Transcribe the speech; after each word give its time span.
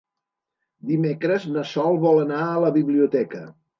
Dimecres 0.91 1.45
na 1.57 1.65
Sol 1.73 1.99
vol 2.07 2.23
anar 2.25 2.41
a 2.47 2.59
la 2.67 2.73
biblioteca. 2.79 3.45